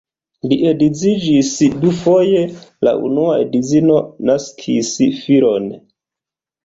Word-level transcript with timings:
Li 0.51 0.55
edziĝis 0.69 1.51
dufoje, 1.83 2.41
la 2.87 2.95
unua 3.09 3.35
edzino 3.43 3.99
naskis 4.31 4.91
filon. 5.23 5.69